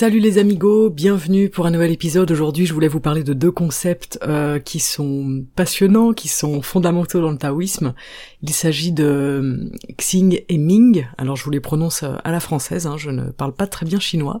[0.00, 2.30] Salut les amigos, bienvenue pour un nouvel épisode.
[2.30, 7.20] Aujourd'hui, je voulais vous parler de deux concepts euh, qui sont passionnants, qui sont fondamentaux
[7.20, 7.92] dans le taoïsme.
[8.40, 11.06] Il s'agit de euh, Xing et Ming.
[11.18, 13.84] Alors, je vous les prononce euh, à la française, hein, je ne parle pas très
[13.84, 14.40] bien chinois.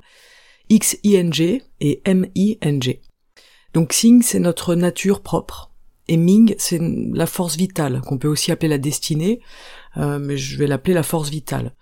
[0.70, 3.02] X-I-N-G et M-I-N-G.
[3.74, 5.69] Donc Xing, c'est notre nature propre.
[6.10, 9.40] Et Ming, c'est la force vitale, qu'on peut aussi appeler la destinée,
[9.96, 11.72] mais je vais l'appeler la force vitale.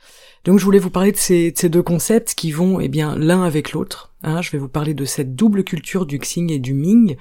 [0.45, 3.73] Donc je voulais vous parler de ces, deux concepts qui vont eh bien l'un avec
[3.73, 4.13] l'autre.
[4.23, 4.41] Hein.
[4.41, 7.17] je vais vous parler de cette double culture du Xing et du Ming.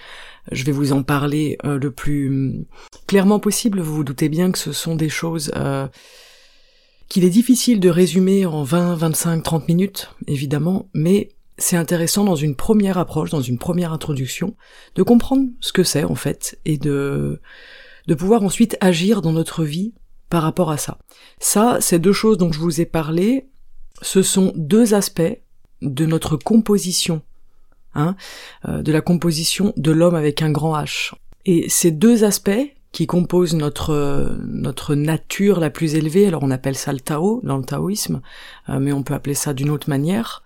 [0.51, 2.65] Je vais vous en parler euh, le plus hum,
[3.05, 3.81] clairement possible.
[3.81, 5.87] Vous vous doutez bien que ce sont des choses euh,
[7.09, 12.35] qu'il est difficile de résumer en 20, 25, 30 minutes, évidemment, mais c'est intéressant dans
[12.35, 14.55] une première approche, dans une première introduction,
[14.95, 17.41] de comprendre ce que c'est en fait et de
[18.07, 19.93] de pouvoir ensuite agir dans notre vie
[20.29, 20.97] par rapport à ça.
[21.39, 23.47] Ça, ces deux choses dont je vous ai parlé,
[24.01, 25.41] ce sont deux aspects
[25.81, 27.21] de notre composition,
[27.95, 28.15] hein,
[28.67, 31.13] euh, de la composition de l'homme avec un grand H.
[31.45, 36.75] Et ces deux aspects qui composent notre notre nature la plus élevée, alors on appelle
[36.75, 38.21] ça le Tao dans le taoïsme,
[38.69, 40.43] euh, mais on peut appeler ça d'une autre manière.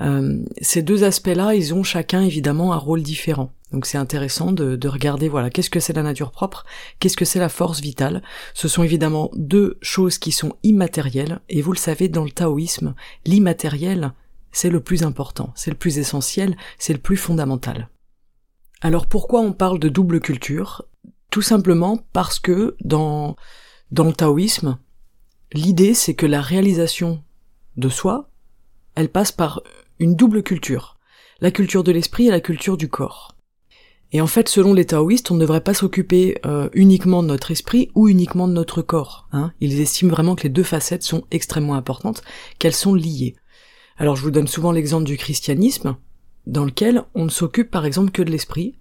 [0.00, 3.52] Euh, ces deux aspects-là, ils ont chacun évidemment un rôle différent.
[3.72, 6.64] Donc c'est intéressant de, regarder, voilà, qu'est-ce que c'est la nature propre,
[6.98, 8.22] qu'est-ce que c'est la force vitale.
[8.54, 12.94] Ce sont évidemment deux choses qui sont immatérielles, et vous le savez, dans le taoïsme,
[13.26, 14.12] l'immatériel,
[14.50, 17.88] c'est le plus important, c'est le plus essentiel, c'est le plus fondamental.
[18.80, 20.84] Alors pourquoi on parle de double culture?
[21.30, 23.36] Tout simplement parce que dans,
[23.92, 24.78] dans le taoïsme,
[25.52, 27.22] l'idée c'est que la réalisation
[27.76, 28.30] de soi,
[28.96, 29.62] elle passe par
[30.00, 30.98] une double culture.
[31.40, 33.36] La culture de l'esprit et la culture du corps.
[34.12, 37.52] Et en fait, selon les taoïstes, on ne devrait pas s'occuper euh, uniquement de notre
[37.52, 39.28] esprit ou uniquement de notre corps.
[39.32, 39.52] Hein.
[39.60, 42.22] Ils estiment vraiment que les deux facettes sont extrêmement importantes,
[42.58, 43.36] qu'elles sont liées.
[43.98, 45.96] Alors je vous donne souvent l'exemple du christianisme,
[46.46, 48.74] dans lequel on ne s'occupe par exemple que de l'esprit,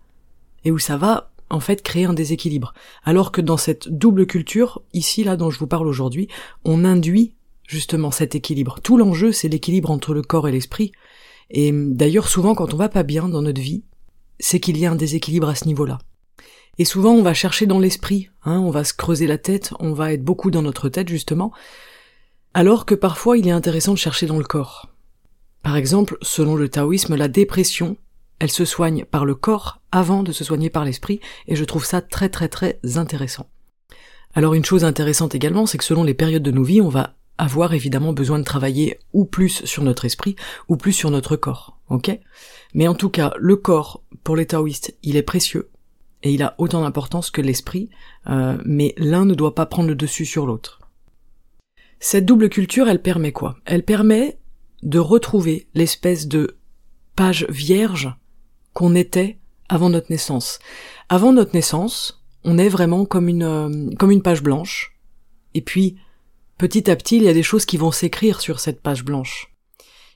[0.64, 2.74] et où ça va en fait créer un déséquilibre.
[3.04, 6.28] Alors que dans cette double culture, ici là dont je vous parle aujourd'hui,
[6.64, 7.36] on induit
[7.68, 8.80] justement cet équilibre.
[8.82, 10.92] Tout l'enjeu c'est l'équilibre entre le corps et l'esprit.
[11.50, 13.84] Et d'ailleurs souvent quand on va pas bien dans notre vie,
[14.40, 16.00] c'est qu'il y a un déséquilibre à ce niveau-là.
[16.78, 19.92] Et souvent, on va chercher dans l'esprit, hein, on va se creuser la tête, on
[19.92, 21.52] va être beaucoup dans notre tête, justement,
[22.54, 24.88] alors que parfois il est intéressant de chercher dans le corps.
[25.62, 27.98] Par exemple, selon le taoïsme, la dépression,
[28.40, 31.84] elle se soigne par le corps avant de se soigner par l'esprit, et je trouve
[31.84, 33.50] ça très très très intéressant.
[34.34, 37.16] Alors une chose intéressante également, c'est que selon les périodes de nos vies, on va
[37.40, 40.36] avoir évidemment besoin de travailler ou plus sur notre esprit
[40.68, 42.20] ou plus sur notre corps, ok?
[42.74, 45.70] Mais en tout cas, le corps, pour les taoïstes, il est précieux
[46.22, 47.90] et il a autant d'importance que l'esprit,
[48.28, 50.82] euh, mais l'un ne doit pas prendre le dessus sur l'autre.
[52.00, 53.56] Cette double culture, elle permet quoi?
[53.66, 54.38] Elle permet
[54.84, 56.58] de retrouver l'espèce de
[57.16, 58.14] page vierge
[58.74, 59.40] qu'on était
[59.70, 60.60] avant notre naissance.
[61.08, 64.98] Avant notre naissance, on est vraiment comme une euh, comme une page blanche,
[65.54, 65.98] et puis
[66.60, 69.56] Petit à petit, il y a des choses qui vont s'écrire sur cette page blanche.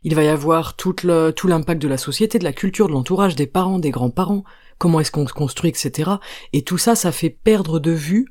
[0.04, 3.48] Il va y avoir tout l'impact de la société, de la culture, de l'entourage, des
[3.48, 4.44] parents, des grands-parents,
[4.78, 6.12] comment est-ce qu'on se construit, etc.
[6.52, 8.28] Et tout ça, ça fait perdre de vue,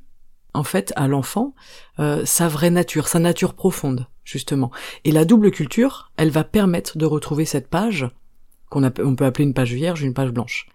[0.53, 1.55] en fait, à l'enfant,
[2.01, 4.71] euh, sa vraie nature, sa nature profonde, justement.
[5.05, 8.11] Et la double culture, elle va permettre de retrouver cette page,
[8.69, 10.67] qu'on on peut appeler une page vierge, une page blanche.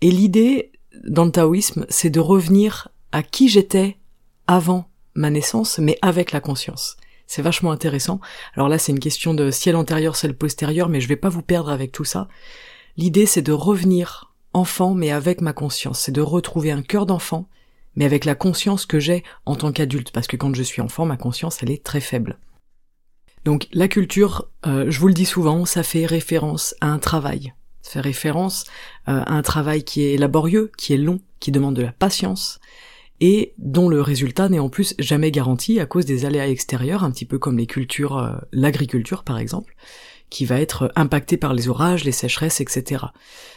[0.00, 0.70] Et l'idée,
[1.04, 3.96] dans le taoïsme, c'est de revenir à qui j'étais
[4.46, 4.88] avant
[5.18, 6.96] ma naissance, mais avec la conscience.
[7.26, 8.20] C'est vachement intéressant.
[8.54, 11.42] Alors là, c'est une question de ciel antérieur, ciel postérieur, mais je vais pas vous
[11.42, 12.28] perdre avec tout ça.
[12.96, 16.00] L'idée, c'est de revenir enfant, mais avec ma conscience.
[16.00, 17.48] C'est de retrouver un cœur d'enfant,
[17.96, 21.04] mais avec la conscience que j'ai en tant qu'adulte, parce que quand je suis enfant,
[21.04, 22.38] ma conscience, elle est très faible.
[23.44, 27.52] Donc la culture, euh, je vous le dis souvent, ça fait référence à un travail.
[27.82, 28.64] Ça fait référence
[29.08, 32.60] euh, à un travail qui est laborieux, qui est long, qui demande de la patience,
[33.20, 37.10] et dont le résultat n'est en plus jamais garanti à cause des aléas extérieurs, un
[37.10, 39.74] petit peu comme les cultures, euh, l'agriculture par exemple,
[40.30, 43.06] qui va être impactée par les orages, les sécheresses, etc.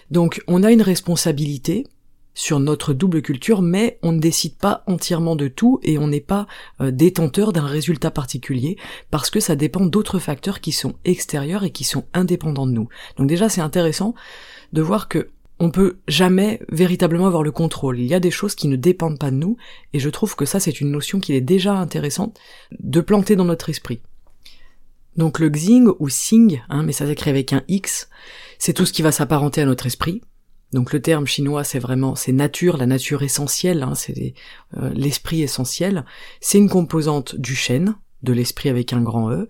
[0.10, 1.86] Donc on a une responsabilité
[2.34, 6.22] sur notre double culture, mais on ne décide pas entièrement de tout et on n'est
[6.22, 6.48] pas
[6.80, 8.78] euh, détenteur d'un résultat particulier
[9.10, 12.88] parce que ça dépend d'autres facteurs qui sont extérieurs et qui sont indépendants de nous.
[13.18, 14.16] Donc déjà c'est intéressant
[14.72, 15.30] de voir que
[15.62, 18.00] on peut jamais véritablement avoir le contrôle.
[18.00, 19.58] Il y a des choses qui ne dépendent pas de nous
[19.94, 22.40] et je trouve que ça c'est une notion qui est déjà intéressante
[22.80, 24.02] de planter dans notre esprit.
[25.18, 28.10] Donc le xing ou sing, hein, mais ça s'écrit avec un x,
[28.58, 30.22] c'est tout ce qui va s'apparenter à notre esprit,
[30.74, 34.34] donc le terme chinois, c'est vraiment c'est nature, la nature essentielle, hein, c'est
[34.78, 36.06] euh, l'esprit essentiel.
[36.40, 39.50] C'est une composante du chêne, de l'esprit avec un grand E.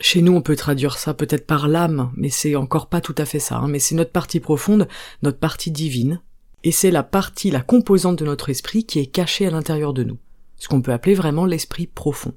[0.00, 3.24] Chez nous, on peut traduire ça peut-être par l'âme, mais c'est encore pas tout à
[3.24, 3.58] fait ça.
[3.58, 4.88] Hein, mais c'est notre partie profonde,
[5.22, 6.20] notre partie divine,
[6.64, 10.02] et c'est la partie, la composante de notre esprit qui est cachée à l'intérieur de
[10.02, 10.18] nous,
[10.56, 12.34] ce qu'on peut appeler vraiment l'esprit profond.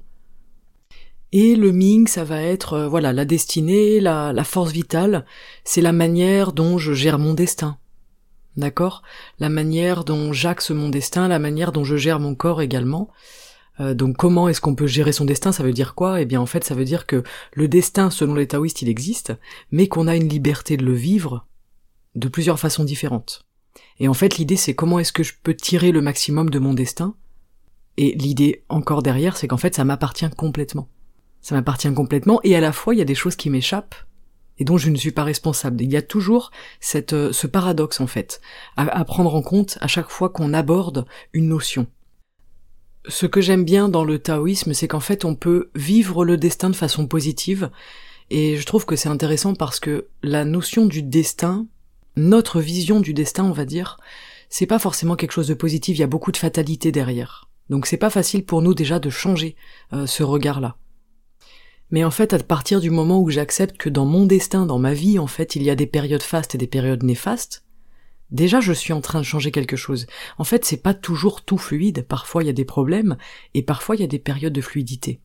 [1.32, 5.26] Et le Ming, ça va être euh, voilà la destinée, la, la force vitale,
[5.64, 7.76] c'est la manière dont je gère mon destin,
[8.56, 9.02] d'accord?
[9.38, 13.10] La manière dont j'axe mon destin, la manière dont je gère mon corps également.
[13.80, 15.52] Euh, donc comment est-ce qu'on peut gérer son destin?
[15.52, 16.20] Ça veut dire quoi?
[16.20, 17.22] Eh bien en fait ça veut dire que
[17.52, 19.32] le destin selon les taoïstes il existe,
[19.70, 21.46] mais qu'on a une liberté de le vivre
[22.14, 23.46] de plusieurs façons différentes.
[24.00, 26.74] Et en fait l'idée c'est comment est-ce que je peux tirer le maximum de mon
[26.74, 27.14] destin?
[27.96, 30.88] Et l'idée encore derrière c'est qu'en fait ça m'appartient complètement.
[31.40, 33.94] Ça m'appartient complètement et à la fois il y a des choses qui m'échappent
[34.58, 35.82] et dont je ne suis pas responsable.
[35.82, 36.50] Il y a toujours
[36.80, 38.40] cette, euh, ce paradoxe en fait
[38.76, 41.86] à, prendre en compte à chaque fois qu'on aborde une notion.
[43.06, 46.70] Ce que j'aime bien dans le taoïsme, c'est qu'en fait on peut vivre le destin
[46.70, 47.70] de façon positive,
[48.30, 51.66] et je trouve que c'est intéressant parce que la notion du destin,
[52.16, 53.98] notre vision du destin, on va dire,
[54.50, 57.48] c'est pas forcément quelque chose de positif, il y a beaucoup de fatalité derrière.
[57.70, 59.56] Donc c'est pas facile pour nous déjà de changer
[59.92, 60.76] euh, ce regard-là.
[61.90, 64.92] Mais en fait, à partir du moment où j'accepte que dans mon destin, dans ma
[64.92, 67.64] vie, en fait, il y a des périodes fastes et des périodes néfastes,
[68.30, 70.06] déjà je suis en train de changer quelque chose.
[70.38, 73.16] En fait, c'est pas toujours tout fluide, parfois il y a des problèmes,
[73.54, 75.20] et parfois il y a des périodes de fluidité.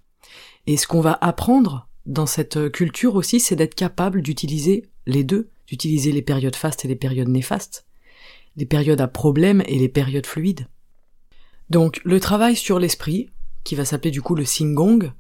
[0.68, 5.50] Et ce qu'on va apprendre dans cette culture aussi, c'est d'être capable d'utiliser les deux,
[5.68, 7.86] d'utiliser les périodes fastes et les périodes néfastes,
[8.56, 10.68] les périodes à problème et les périodes fluides.
[11.70, 13.30] Donc le travail sur l'esprit,
[13.64, 15.12] qui va s'appeler du coup le Singong,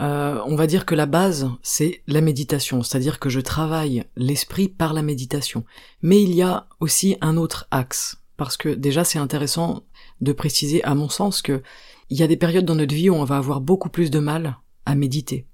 [0.00, 4.68] euh, on va dire que la base, c'est la méditation, c'est-à-dire que je travaille l'esprit
[4.68, 5.64] par la méditation.
[6.02, 9.82] Mais il y a aussi un autre axe, parce que déjà c'est intéressant
[10.20, 11.62] de préciser, à mon sens, que
[12.10, 14.18] il y a des périodes dans notre vie où on va avoir beaucoup plus de
[14.18, 14.56] mal
[14.86, 15.46] à méditer.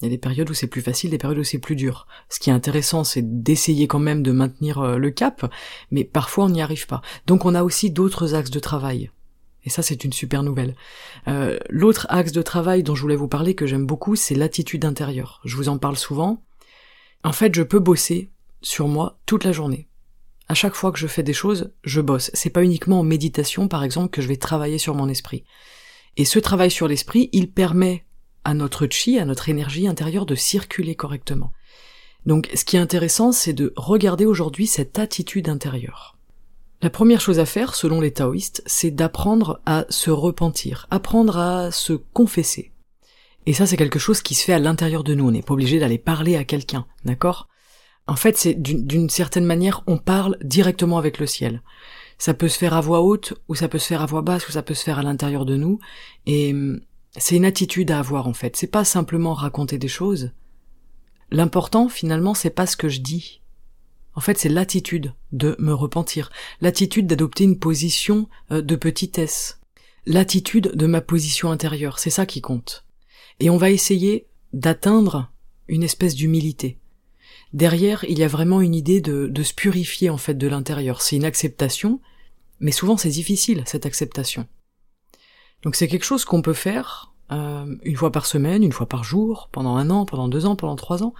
[0.00, 2.06] Il y a des périodes où c'est plus facile, des périodes où c'est plus dur.
[2.28, 5.52] Ce qui est intéressant, c'est d'essayer quand même de maintenir euh, le cap,
[5.90, 7.02] mais parfois on n'y arrive pas.
[7.26, 9.10] Donc on a aussi d'autres axes de travail.
[9.64, 10.74] Et ça, c'est une super nouvelle.
[11.26, 14.84] Euh, L'autre axe de travail dont je voulais vous parler que j'aime beaucoup, c'est l'attitude
[14.84, 15.40] intérieure.
[15.44, 16.42] Je vous en parle souvent.
[17.24, 18.30] En fait, je peux bosser
[18.62, 19.88] sur moi toute la journée.
[20.48, 22.30] À chaque fois que je fais des choses, je bosse.
[22.32, 25.44] C'est pas uniquement en méditation, par exemple, que je vais travailler sur mon esprit.
[26.16, 28.04] Et ce travail sur l'esprit, il permet
[28.44, 31.52] à notre chi, à notre énergie intérieure de circuler correctement.
[32.26, 36.17] Donc, ce qui est intéressant, c'est de regarder aujourd'hui cette attitude intérieure.
[36.80, 41.72] La première chose à faire, selon les taoïstes, c'est d'apprendre à se repentir, apprendre à
[41.72, 42.72] se confesser.
[43.46, 45.26] Et ça, c'est quelque chose qui se fait à l'intérieur de nous.
[45.26, 47.48] On n'est pas obligé d'aller parler à quelqu'un, d'accord?
[48.06, 51.62] En fait, c'est d'une certaine manière, on parle directement avec le ciel.
[52.16, 54.48] Ça peut se faire à voix haute, ou ça peut se faire à voix basse,
[54.48, 55.80] ou ça peut se faire à l'intérieur de nous.
[56.26, 56.80] Et hum,
[57.16, 58.56] c'est une attitude à avoir, en fait.
[58.56, 60.30] C'est pas simplement raconter des choses.
[61.30, 63.42] L'important, finalement, c'est pas ce que je dis,
[64.18, 69.60] en fait, c'est l'attitude de me repentir, l'attitude d'adopter une position euh, de petitesse,
[70.06, 72.84] l'attitude de ma position intérieure, c'est ça qui compte.
[73.38, 75.30] Et on va essayer d'atteindre
[75.68, 76.78] une espèce d'humilité.
[77.52, 81.00] Derrière, il y a vraiment une idée de, se purifier en fait de l'intérieur.
[81.00, 82.00] C'est une acceptation,
[82.58, 84.48] mais souvent c'est difficile cette acceptation.
[85.62, 89.04] Donc c'est quelque chose qu'on peut faire euh, une fois par semaine, une fois par
[89.04, 91.14] jour, pendant un an, pendant deux ans, pendant trois ans,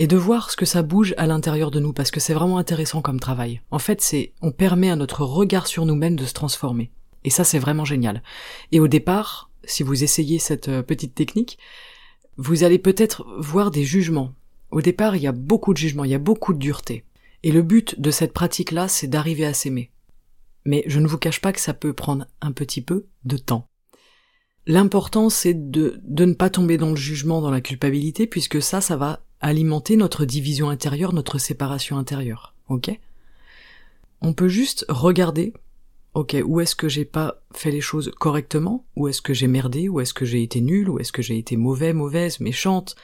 [0.00, 2.56] et de voir ce que ça bouge à l'intérieur de nous, parce que c'est vraiment
[2.56, 3.60] intéressant comme travail.
[3.70, 6.90] En fait, c'est, on permet à notre regard sur nous-mêmes de se transformer.
[7.22, 8.22] Et ça, c'est vraiment génial.
[8.72, 11.58] Et au départ, si vous essayez cette euh, petite technique,
[12.38, 14.32] vous allez peut-être voir des jugements.
[14.70, 17.04] Au départ, il y a beaucoup de jugements, il y a beaucoup de dureté.
[17.42, 19.90] Et le but de cette pratique-là, c'est d'arriver à s'aimer.
[20.64, 23.66] Mais je ne vous cache pas que ça peut prendre un petit peu de temps.
[24.66, 28.80] L'important, c'est de, de ne pas tomber dans le jugement, dans la culpabilité, puisque ça,
[28.80, 32.54] ça va alimenter notre division intérieure, notre séparation intérieure.
[32.68, 32.90] Ok?
[34.20, 35.54] On peut juste regarder,
[36.14, 39.88] ok, où est-ce que j'ai pas fait les choses correctement, où est-ce que j'ai merdé,
[39.88, 42.96] où est-ce que j'ai été nul, où est-ce que j'ai été mauvais, mauvaise, méchante,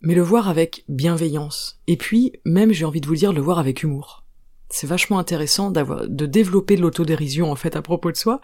[0.00, 1.80] mais le voir avec bienveillance.
[1.86, 4.24] Et puis, même j'ai envie de vous dire, le voir avec humour.
[4.68, 8.40] C'est vachement intéressant d'avoir, de développer de l'autodérision, en fait, à propos de soi,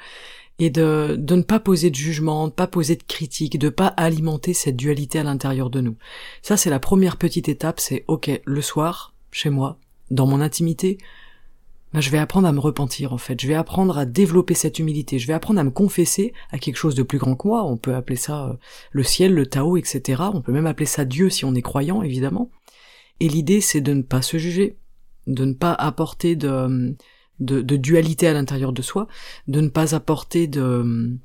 [0.59, 3.89] et de, de ne pas poser de jugement, de pas poser de critique, de pas
[3.89, 5.97] alimenter cette dualité à l'intérieur de nous.
[6.43, 9.79] Ça, c'est la première petite étape, c'est, ok, le soir, chez moi,
[10.11, 10.99] dans mon intimité,
[11.93, 14.79] bah, je vais apprendre à me repentir en fait, je vais apprendre à développer cette
[14.79, 17.65] humilité, je vais apprendre à me confesser à quelque chose de plus grand que moi,
[17.65, 18.53] on peut appeler ça euh,
[18.93, 20.23] le ciel, le Tao, etc.
[20.33, 22.51] On peut même appeler ça Dieu si on est croyant, évidemment.
[23.21, 24.79] Et l'idée c'est de ne pas se juger,
[25.27, 26.97] de ne pas apporter de,
[27.41, 29.09] de, de dualité à l'intérieur de soi,
[29.49, 31.17] de ne pas apporter de,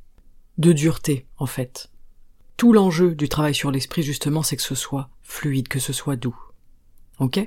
[0.58, 1.90] de dureté en fait.
[2.56, 6.16] Tout l'enjeu du travail sur l'esprit justement c'est que ce soit fluide, que ce soit
[6.16, 6.38] doux.
[7.20, 7.40] Ok?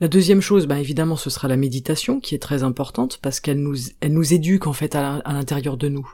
[0.00, 3.60] La deuxième chose, bah évidemment, ce sera la méditation, qui est très importante parce qu'elle
[3.60, 6.10] nous, elle nous éduque en fait à l'intérieur de nous.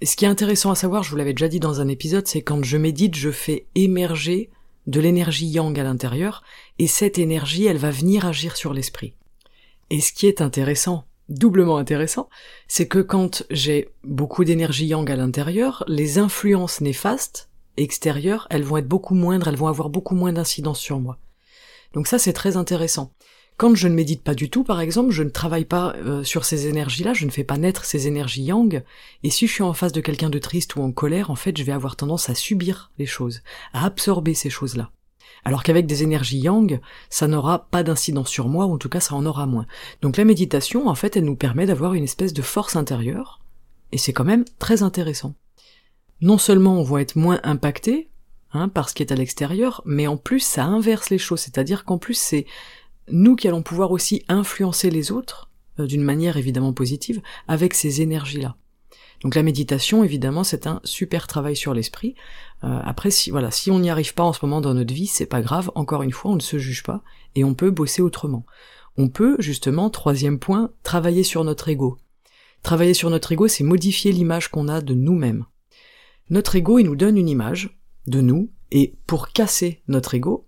[0.00, 2.26] Et ce qui est intéressant à savoir, je vous l'avais déjà dit dans un épisode,
[2.26, 4.50] c'est quand je médite, je fais émerger
[4.86, 6.42] de l'énergie yang à l'intérieur,
[6.78, 9.14] et cette énergie, elle va venir agir sur l'esprit.
[9.90, 12.28] Et ce qui est intéressant, doublement intéressant,
[12.68, 18.76] c'est que quand j'ai beaucoup d'énergie yang à l'intérieur, les influences néfastes extérieures, elles vont
[18.76, 21.18] être beaucoup moindres, elles vont avoir beaucoup moins d'incidence sur moi.
[21.92, 23.12] Donc ça c'est très intéressant.
[23.56, 26.44] Quand je ne médite pas du tout, par exemple, je ne travaille pas euh, sur
[26.44, 28.82] ces énergies-là, je ne fais pas naître ces énergies yang,
[29.22, 31.56] et si je suis en face de quelqu'un de triste ou en colère, en fait,
[31.56, 34.90] je vais avoir tendance à subir les choses, à absorber ces choses-là.
[35.44, 39.00] Alors qu'avec des énergies yang, ça n'aura pas d'incidence sur moi, ou en tout cas
[39.00, 39.66] ça en aura moins.
[40.02, 43.40] Donc la méditation, en fait, elle nous permet d'avoir une espèce de force intérieure,
[43.92, 45.34] et c'est quand même très intéressant.
[46.20, 48.08] Non seulement on va être moins impacté,
[48.52, 51.84] hein, par ce qui est à l'extérieur, mais en plus ça inverse les choses, c'est-à-dire
[51.84, 52.46] qu'en plus c'est
[53.10, 58.00] nous qui allons pouvoir aussi influencer les autres, euh, d'une manière évidemment positive, avec ces
[58.00, 58.56] énergies-là.
[59.24, 62.14] Donc la méditation, évidemment, c'est un super travail sur l'esprit.
[62.62, 65.06] Euh, après, si voilà, si on n'y arrive pas en ce moment dans notre vie,
[65.06, 65.70] c'est pas grave.
[65.74, 67.02] Encore une fois, on ne se juge pas
[67.34, 68.44] et on peut bosser autrement.
[68.98, 71.96] On peut justement, troisième point, travailler sur notre ego.
[72.62, 75.46] Travailler sur notre ego, c'est modifier l'image qu'on a de nous-mêmes.
[76.28, 80.46] Notre ego, il nous donne une image, de nous, et pour casser notre ego,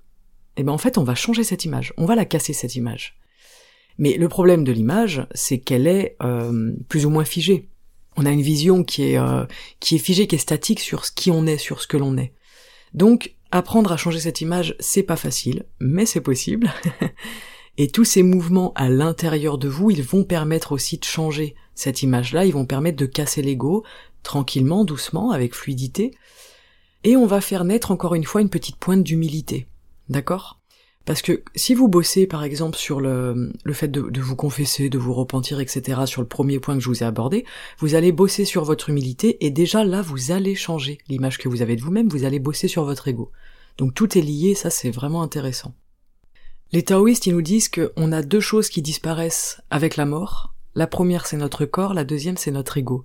[0.57, 3.19] eh ben en fait on va changer cette image, on va la casser cette image.
[3.99, 7.69] Mais le problème de l'image, c'est qu'elle est euh, plus ou moins figée.
[8.17, 9.45] On a une vision qui est euh,
[9.81, 12.17] qui est figée, qui est statique sur ce qui on est, sur ce que l'on
[12.17, 12.33] est.
[12.95, 16.73] Donc apprendre à changer cette image, c'est pas facile, mais c'est possible.
[17.79, 22.03] Et tous ces mouvements à l'intérieur de vous, ils vont permettre aussi de changer cette
[22.03, 23.85] image-là, ils vont permettre de casser l'ego
[24.23, 26.13] tranquillement, doucement, avec fluidité,
[27.05, 29.69] et on va faire naître encore une fois une petite pointe d'humilité.
[30.09, 30.61] D'accord?
[31.07, 34.99] Parce que si vous bossez par exemple sur le, fait de, de, vous confesser, de
[34.99, 37.47] vous repentir, etc., sur le premier point que je vous ai abordé,
[37.79, 41.63] vous allez bosser sur votre humilité et déjà là vous allez changer l'image que vous
[41.63, 43.31] avez de vous-même, vous allez bosser sur votre ego.
[43.79, 45.75] Donc tout est lié, ça c'est vraiment intéressant.
[46.73, 50.55] Les taoïstes, ils nous disent qu'on a deux choses qui disparaissent avec la mort.
[50.75, 53.05] La première c'est notre corps, la deuxième c'est notre ego.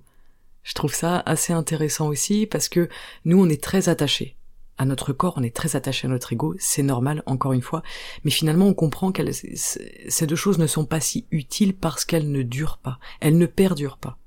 [0.64, 2.88] Je trouve ça assez intéressant aussi parce que
[3.24, 4.36] nous, on est très attachés
[4.82, 7.82] à notre corps, on est très attaché à notre ego, c'est normal, encore une fois,
[8.24, 12.30] mais finalement on comprend que ces deux choses ne sont pas si utiles parce qu'elles
[12.30, 14.18] ne durent pas, elles ne perdurent pas.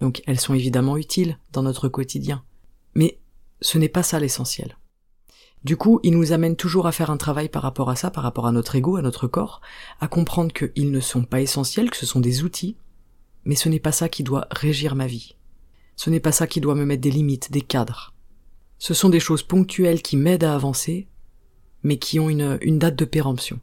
[0.00, 2.44] Donc elles sont évidemment utiles dans notre quotidien,
[2.94, 3.18] mais
[3.62, 4.76] ce n'est pas ça l'essentiel.
[5.64, 8.22] Du coup, il nous amène toujours à faire un travail par rapport à ça, par
[8.22, 9.62] rapport à notre ego, à notre corps,
[9.98, 12.76] à comprendre qu'ils ne sont pas essentiels, que ce sont des outils,
[13.46, 15.36] mais ce n'est pas ça qui doit régir ma vie.
[15.96, 18.13] Ce n'est pas ça qui doit me mettre des limites, des cadres.
[18.84, 21.08] Ce sont des choses ponctuelles qui m'aident à avancer,
[21.84, 23.58] mais qui ont une, date de péremption.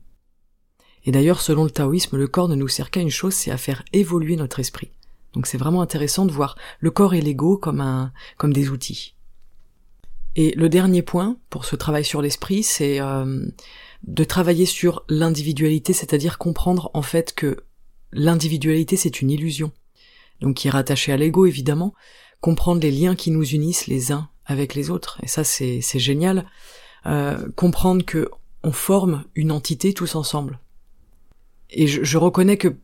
[1.06, 3.58] Et d'ailleurs, selon le taoïsme, le corps ne nous sert qu'à une chose, c'est à
[3.58, 4.90] faire évoluer notre esprit.
[5.34, 9.14] Donc c'est vraiment intéressant de voir le corps et l'ego comme comme des outils.
[10.36, 13.46] Et le dernier point pour ce travail sur l'esprit, c'est euh,
[14.02, 17.58] de travailler sur l'individualité, c'est-à-dire comprendre en fait que
[18.12, 19.72] l'individualité c'est une illusion
[20.42, 21.94] donc qui est rattaché à l'ego évidemment,
[22.40, 26.46] comprendre les liens qui nous unissent les uns avec les autres, et ça c'est génial,
[27.06, 28.30] euh, comprendre que
[28.64, 30.60] on forme une entité tous ensemble.
[31.72, 32.76] Et je, je reconnais que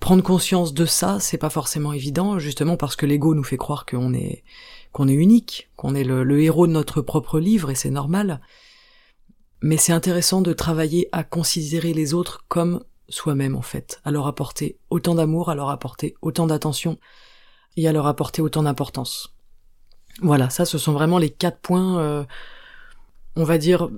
[0.00, 3.86] prendre conscience de ça, c'est pas forcément évident, justement parce que l'ego nous fait croire
[3.86, 4.44] qu'on est
[4.92, 8.40] qu'on est unique, qu'on est le, le, héros de notre propre livre, et c'est normal.
[9.60, 14.26] Mais c'est intéressant de travailler à considérer les autres comme soi-même en fait, à leur
[14.26, 16.98] apporter autant d'amour, à leur apporter autant d'attention
[17.76, 19.35] et à leur apporter autant d'importance.
[20.22, 22.24] Voilà, ça ce sont vraiment les quatre points, euh,
[23.34, 23.90] on va dire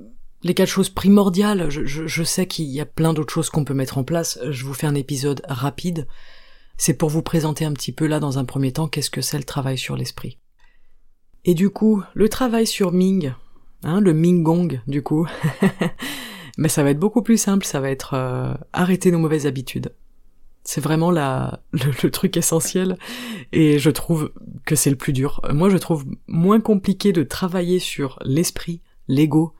[0.42, 1.68] les quatre choses primordiales.
[1.68, 4.38] Je, sais qu'il y a plein d'autres choses qu'on peut mettre en place.
[4.50, 6.06] Je vous fais un épisode rapide.
[6.76, 9.38] C'est pour vous présenter un petit peu là dans un premier temps qu'est-ce que c'est
[9.38, 10.38] le travail sur l'esprit.
[11.44, 13.32] Et du coup, le travail sur Ming,
[13.82, 15.26] hein, le Ming Gong du coup.
[16.58, 19.92] Mais ça va être beaucoup plus simple, ça va être euh, arrêter nos mauvaises habitudes.
[20.68, 22.98] C'est vraiment la, le, truc essentiel
[23.52, 24.32] et je trouve
[24.66, 25.40] que c'est le plus dur.
[25.50, 29.54] Moi, je trouve moins compliqué de travailler sur l'esprit, l'ego,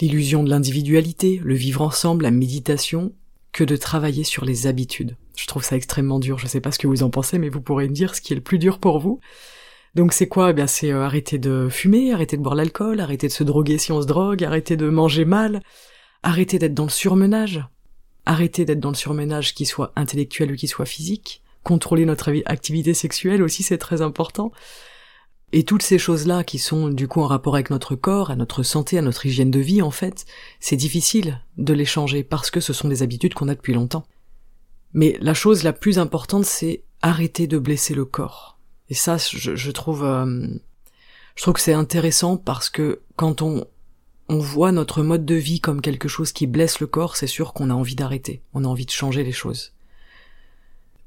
[0.00, 3.12] l'illusion de l'individualité, le vivre ensemble, la méditation,
[3.50, 5.16] que de travailler sur les habitudes.
[5.36, 6.38] Je trouve ça extrêmement dur.
[6.38, 8.32] Je sais pas ce que vous en pensez, mais vous pourrez me dire ce qui
[8.32, 9.18] est le plus dur pour vous.
[9.96, 10.50] Donc c'est quoi?
[10.50, 13.76] Eh bien c'est euh, arrêter de fumer, arrêter de boire l'alcool, arrêter de se droguer
[13.76, 15.64] si on se drogue, arrêter de manger mal,
[16.22, 17.64] arrêter d'être dans le surmenage,
[18.26, 22.94] arrêter d'être dans le surmenage qui soit intellectuel ou qui soit physique, contrôler notre activité
[22.94, 24.52] sexuelle aussi c'est très important.
[25.54, 28.62] Et toutes ces choses-là qui sont du coup en rapport avec notre corps, à notre
[28.62, 30.24] santé, à notre hygiène de vie en fait,
[30.60, 34.06] c'est difficile de les changer parce que ce sont des habitudes qu'on a depuis longtemps.
[34.94, 38.58] Mais la chose la plus importante c'est arrêter de blesser le corps.
[38.88, 40.46] Et ça, je, trouve, euh,
[41.34, 43.64] je trouve que c'est intéressant parce que quand on,
[44.28, 47.52] on voit notre mode de vie comme quelque chose qui blesse le corps, c'est sûr
[47.52, 49.72] qu'on a envie d'arrêter, on a envie de changer les choses.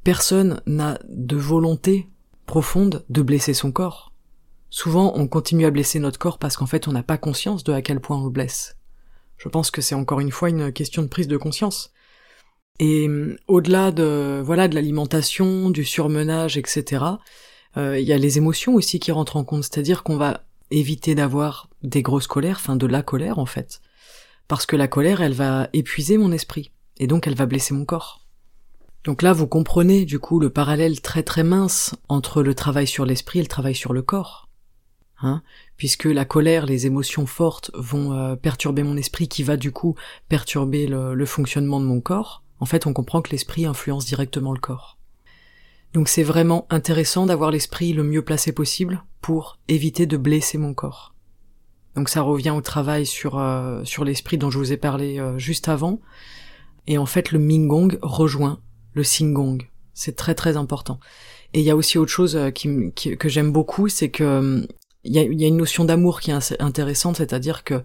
[0.04, 2.08] Personne n'a de volonté
[2.46, 4.12] profonde de blesser son corps.
[4.70, 7.74] Souvent, on continue à blesser notre corps parce qu'en fait, on n'a pas conscience de
[7.74, 8.78] à quel point on le blesse.
[9.38, 11.92] Je pense que c'est encore une fois une question de prise de conscience.
[12.80, 17.04] Et euh, au-delà de voilà de l'alimentation, du surmenage, etc.
[17.78, 21.16] Euh, il y a les émotions aussi qui rentrent en compte, c'est-à-dire qu'on va éviter
[21.16, 23.82] d'avoir des grosses colères, enfin de la colère en fait,
[24.48, 27.86] parce que la colère, elle va épuiser mon esprit, et donc elle va blesser mon
[27.86, 28.26] corps.
[29.04, 33.06] Donc là, vous comprenez du coup le parallèle très très mince entre le travail sur
[33.06, 34.50] l'esprit et le travail sur le corps.
[35.22, 35.44] Hein?
[35.78, 39.96] Puisque la colère, les émotions fortes vont euh, perturber mon esprit qui va du coup
[40.28, 44.60] perturber le fonctionnement de mon corps, en fait on comprend que l'esprit influence directement le
[44.60, 44.98] corps.
[45.94, 50.74] Donc c'est vraiment intéressant d'avoir l'esprit le mieux placé possible pour éviter de blesser mon
[50.74, 51.15] corps.
[51.96, 55.38] Donc ça revient au travail sur euh, sur l'esprit dont je vous ai parlé euh,
[55.38, 56.00] juste avant.
[56.88, 58.60] Et en fait le Mingong rejoint
[58.94, 59.64] le Singong.
[59.94, 61.00] C'est très très important.
[61.54, 64.68] Et il y a aussi autre chose euh, que j'aime beaucoup, c'est que
[65.06, 67.84] il y a, une notion d'amour qui est intéressante, c'est-à-dire que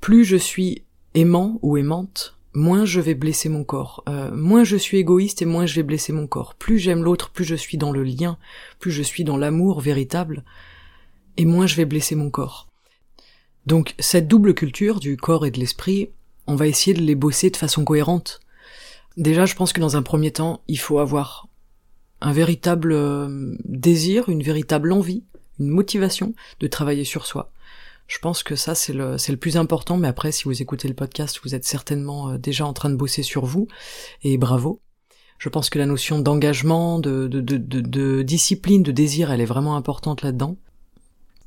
[0.00, 0.82] plus je suis
[1.14, 4.02] aimant ou aimante, moins je vais blesser mon corps.
[4.32, 6.56] Moins je suis égoïste et moins je vais blesser mon corps.
[6.56, 8.38] Plus j'aime l'autre, plus je suis dans le lien,
[8.80, 10.42] plus je suis dans l'amour véritable,
[11.36, 12.68] et moins je vais blesser mon corps.
[13.66, 16.10] Donc cette double culture du corps et de l'esprit,
[16.46, 18.40] on va essayer de les bosser de façon cohérente.
[19.16, 21.48] Déjà, je pense que dans un premier temps, il faut avoir
[22.20, 25.24] un véritable euh, désir, une véritable envie,
[25.58, 27.52] une motivation de travailler sur soi.
[28.06, 29.96] Je pense que ça c'est le c'est le plus important.
[29.96, 32.96] Mais après, si vous écoutez le podcast, vous êtes certainement euh, déjà en train de
[32.96, 33.68] bosser sur vous
[34.22, 34.80] et bravo.
[35.38, 40.22] Je pense que la notion d'engagement, de, de, discipline, de désir, elle est vraiment importante
[40.22, 40.56] là-dedans.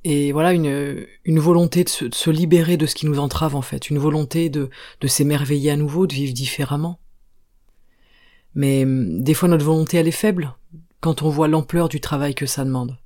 [0.08, 3.89] Et voilà, une, une volonté de se, libérer de ce qui nous entrave en fait,
[3.89, 4.70] une volonté de,
[5.02, 7.00] de s'émerveiller à nouveau, de vivre différemment.
[8.54, 10.54] Mais hum, des fois notre volonté elle est faible
[11.02, 13.00] quand on voit l'ampleur du travail que ça demande.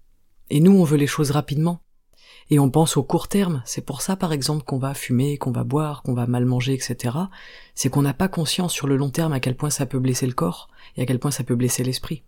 [0.49, 1.81] Et nous on veut les choses rapidement
[2.49, 3.61] et on pense au court terme.
[3.63, 6.73] C'est pour ça, par exemple, qu'on va fumer, qu'on va boire, qu'on va mal manger,
[6.73, 7.15] etc.
[7.75, 10.27] C'est qu'on n'a pas conscience sur le long terme à quel point ça peut blesser
[10.27, 12.23] le corps et à quel point ça peut blesser l'esprit.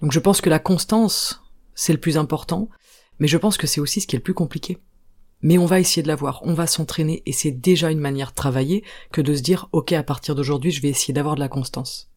[0.00, 1.42] Donc je pense que la constance,
[1.74, 2.68] c'est le plus important,
[3.18, 4.78] mais je pense que c'est aussi ce qui est le plus compliqué.
[5.40, 8.34] Mais on va essayer de l'avoir, on va s'entraîner, et c'est déjà une manière de
[8.34, 11.48] travailler que de se dire, ok, à partir d'aujourd'hui, je vais essayer d'avoir de la
[11.48, 12.10] constance.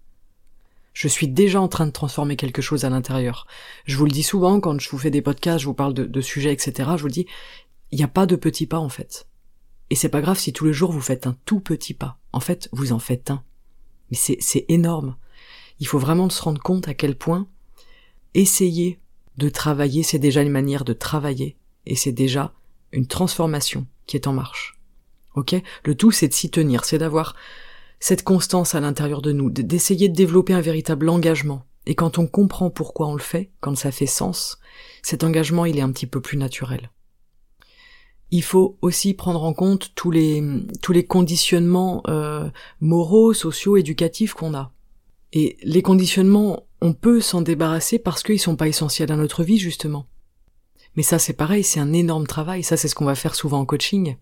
[0.94, 3.48] Je suis déjà en train de transformer quelque chose à l'intérieur.
[3.86, 6.22] Je vous le dis souvent quand je vous fais des podcasts, je vous parle de,
[6.22, 6.90] sujets, etc.
[6.98, 7.28] Je vous dis,
[7.92, 9.28] il n'y a pas de petits pas en fait.
[9.90, 12.18] Et c'est pas grave si tous les jours vous faites un tout petit pas.
[12.34, 13.44] En fait, vous en faites un.
[14.10, 15.16] Mais c'est, c'est énorme.
[15.80, 17.48] Il faut vraiment se rendre compte à quel point
[18.34, 19.00] essayer
[19.38, 21.58] de travailler, c'est déjà une manière de travailler.
[21.86, 22.54] Et c'est déjà
[22.92, 24.80] une transformation qui est en marche.
[25.36, 25.56] Ok?
[25.86, 27.36] Le tout, c'est de s'y tenir, c'est d'avoir
[28.00, 31.66] cette constance à l'intérieur de nous, d'essayer de développer un véritable engagement.
[31.86, 34.60] Et quand on comprend pourquoi on le fait, quand ça fait sens,
[35.02, 36.92] cet engagement il est un petit peu plus naturel.
[38.32, 40.44] Il faut aussi prendre en compte tous les
[40.82, 44.72] tous les conditionnements euh, moraux, sociaux, éducatifs qu'on a.
[45.34, 49.60] Et les conditionnements, on peut s'en débarrasser parce qu'ils sont pas essentiels à notre vie
[49.60, 50.08] justement.
[50.96, 52.64] Mais ça c'est pareil, c'est un énorme travail.
[52.64, 54.16] Ça c'est ce qu'on va faire souvent en coaching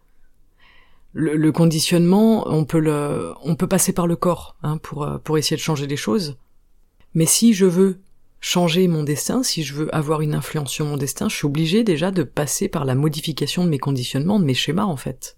[1.14, 5.58] le, conditionnement, on peut le, on peut passer par le corps hein, pour euh, essayer
[5.58, 6.38] de changer les choses.
[7.14, 8.00] Mais si je veux
[8.42, 11.84] changer mon destin, si je veux avoir une influence sur mon destin, je suis obligé
[11.84, 15.38] déjà de passer par la modification de mes conditionnements, de mes schémas en fait.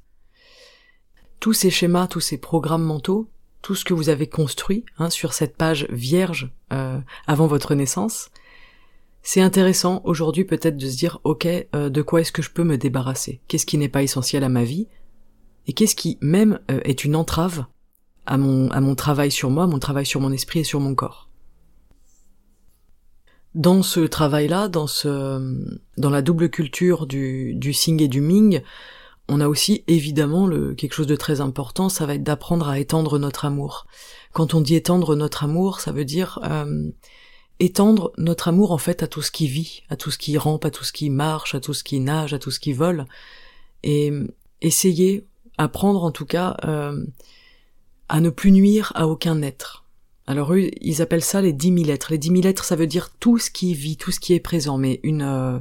[1.40, 3.30] Tous ces schémas, tous ces programmes mentaux,
[3.62, 8.30] tout ce que vous avez construit hein, sur cette page vierge euh, avant votre naissance,
[9.24, 12.64] c'est intéressant aujourd'hui peut-être de se dire ok, euh, de quoi est-ce que je peux
[12.64, 13.42] me débarrasser?
[13.48, 14.88] Qu'est-ce qui n'est pas essentiel à ma vie?
[15.68, 17.66] Et qu'est-ce qui même euh, est une entrave
[18.26, 20.96] à mon, à mon travail sur moi, mon travail sur mon esprit et sur mon
[20.96, 21.30] corps?
[23.54, 28.62] Dans ce travail-là, dans ce, dans la double culture du, du Sing et du Ming,
[29.32, 32.80] on a aussi évidemment le, quelque chose de très important, ça va être d'apprendre à
[32.80, 33.88] étendre notre amour.
[34.34, 36.92] Quand on dit étendre notre amour, ça veut dire euh,
[37.60, 40.66] étendre notre amour en fait à tout ce qui vit, à tout ce qui rampe,
[40.66, 43.06] à tout ce qui marche, à tout ce qui nage, à tout ce qui vole,
[43.84, 44.12] et
[44.60, 45.26] essayer,
[45.58, 47.06] apprendre en tout cas euh,
[48.10, 49.86] à ne plus nuire à aucun être.
[50.28, 52.12] Alors eux, ils appellent ça les dix mille lettres.
[52.12, 54.42] Les dix mille lettres, ça veut dire tout ce qui vit, tout ce qui est
[54.42, 54.78] présent.
[54.78, 55.58] Mais une euh,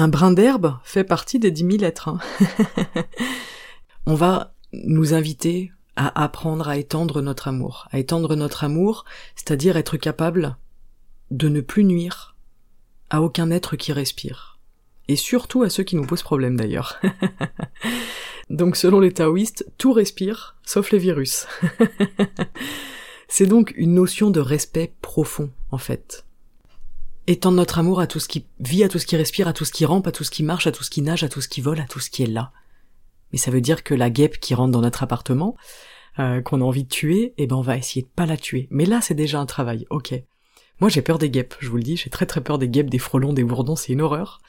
[0.00, 2.08] un brin d'herbe fait partie des dix mille lettres.
[2.08, 2.18] Hein.
[4.06, 9.04] On va nous inviter à apprendre à étendre notre amour, à étendre notre amour,
[9.36, 10.56] c'est-à-dire être capable
[11.30, 12.34] de ne plus nuire
[13.10, 14.58] à aucun être qui respire.
[15.08, 16.98] Et surtout à ceux qui nous posent problème d'ailleurs.
[18.50, 21.46] Donc selon les taoïstes, tout respire, sauf les virus.
[23.28, 26.24] C'est donc une notion de respect profond, en fait.
[27.30, 29.64] Étendre notre amour à tout ce qui vit, à tout ce qui respire, à tout
[29.64, 31.40] ce qui rampe, à tout ce qui marche, à tout ce qui nage, à tout
[31.40, 32.50] ce qui vole, à tout ce qui est là.
[33.30, 35.56] Mais ça veut dire que la guêpe qui rentre dans notre appartement,
[36.18, 38.66] euh, qu'on a envie de tuer, eh ben on va essayer de pas la tuer.
[38.72, 40.12] Mais là, c'est déjà un travail, ok.
[40.80, 42.90] Moi, j'ai peur des guêpes, je vous le dis, j'ai très très peur des guêpes,
[42.90, 44.40] des frelons, des bourdons, c'est une horreur.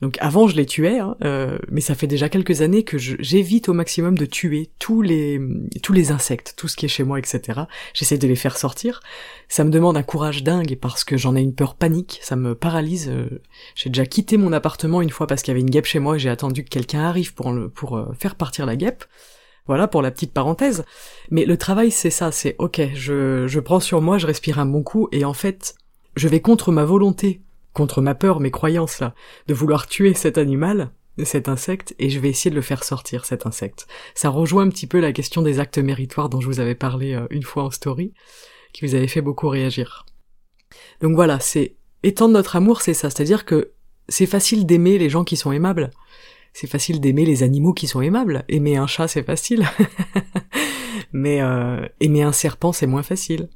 [0.00, 3.68] Donc avant je les tuais, hein, euh, mais ça fait déjà quelques années que j'évite
[3.68, 5.38] au maximum de tuer tous les
[5.82, 7.62] tous les insectes, tout ce qui est chez moi, etc.
[7.92, 9.00] J'essaie de les faire sortir.
[9.48, 12.54] Ça me demande un courage dingue parce que j'en ai une peur panique, ça me
[12.54, 13.10] paralyse.
[13.10, 13.42] Euh,
[13.74, 16.16] j'ai déjà quitté mon appartement une fois parce qu'il y avait une guêpe chez moi
[16.16, 19.04] et j'ai attendu que quelqu'un arrive pour pour euh, faire partir la guêpe.
[19.66, 20.84] Voilà pour la petite parenthèse.
[21.30, 24.66] Mais le travail c'est ça, c'est ok, je, je prends sur moi, je respire un
[24.66, 25.74] bon coup et en fait
[26.16, 29.14] je vais contre ma volonté contre ma peur, mes croyances là,
[29.46, 30.92] de vouloir tuer cet animal,
[31.24, 33.86] cet insecte, et je vais essayer de le faire sortir, cet insecte.
[34.14, 37.14] Ça rejoint un petit peu la question des actes méritoires dont je vous avais parlé
[37.14, 38.12] euh, une fois en story,
[38.72, 40.06] qui vous avait fait beaucoup réagir.
[41.00, 43.72] Donc voilà, c'est étendre notre amour, c'est ça, c'est-à-dire que
[44.08, 45.90] c'est facile d'aimer les gens qui sont aimables.
[46.52, 48.44] C'est facile d'aimer les animaux qui sont aimables.
[48.48, 49.68] Aimer un chat, c'est facile.
[51.12, 53.48] Mais euh, aimer un serpent, c'est moins facile.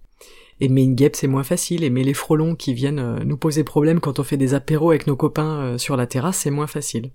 [0.61, 1.85] Aimer une guêpe, c'est moins facile.
[1.85, 5.07] Aimer les frelons qui viennent euh, nous poser problème quand on fait des apéros avec
[5.07, 7.13] nos copains euh, sur la terrasse, c'est moins facile.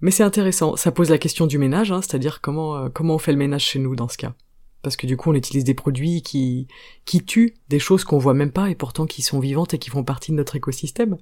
[0.00, 3.18] Mais c'est intéressant, ça pose la question du ménage, hein, c'est-à-dire comment, euh, comment on
[3.18, 4.34] fait le ménage chez nous dans ce cas.
[4.82, 6.68] Parce que du coup on utilise des produits qui,
[7.04, 9.90] qui tuent des choses qu'on voit même pas et pourtant qui sont vivantes et qui
[9.90, 11.18] font partie de notre écosystème.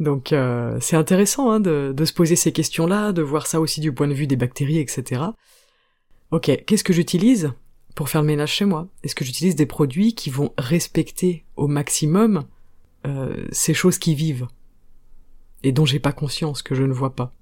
[0.00, 0.34] Donc
[0.80, 4.08] c'est intéressant hein, de, de se poser ces questions-là, de voir ça aussi du point
[4.08, 5.22] de vue des bactéries, etc.
[6.32, 7.52] Ok, qu'est-ce que j'utilise?
[7.94, 11.68] Pour faire le ménage chez moi Est-ce que j'utilise des produits qui vont respecter au
[11.68, 12.44] maximum
[13.06, 14.46] euh, ces choses qui vivent
[15.62, 17.32] et dont j'ai pas conscience, que je ne vois pas?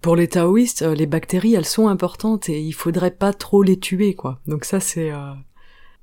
[0.00, 3.78] Pour les taoïstes, euh, les bactéries, elles sont importantes et il faudrait pas trop les
[3.78, 4.40] tuer, quoi.
[4.46, 5.32] Donc ça, c'est euh,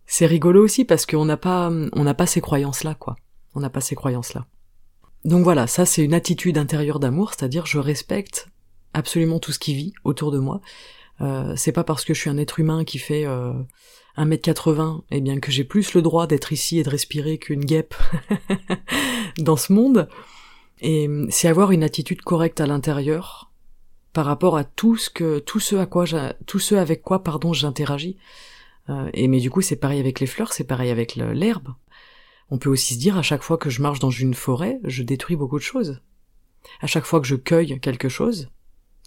[0.05, 3.15] c'est rigolo aussi parce qu'on n'a pas on n'a pas ces croyances-là, quoi.
[3.55, 4.45] On n'a pas ces croyances-là.
[5.23, 8.49] Donc voilà, ça c'est une attitude intérieure d'amour, c'est-à-dire je respecte
[8.93, 10.61] absolument tout ce qui vit autour de moi
[11.21, 13.53] euh, c'est pas parce que je suis un être humain qui fait euh,
[14.17, 17.95] 1m80, eh bien que j'ai plus le droit d'être ici et de respirer qu'une guêpe
[19.37, 20.07] dans ce monde.
[20.81, 23.51] Et c'est avoir une attitude correcte à l'intérieur
[24.13, 26.05] par rapport à tout ce que, tout ce à quoi,
[26.45, 28.17] tout ce avec quoi, pardon, j'interagis.
[28.89, 31.73] Euh, et mais du coup, c'est pareil avec les fleurs, c'est pareil avec l'herbe.
[32.49, 35.03] On peut aussi se dire à chaque fois que je marche dans une forêt, je
[35.03, 36.01] détruis beaucoup de choses.
[36.81, 38.49] À chaque fois que je cueille quelque chose,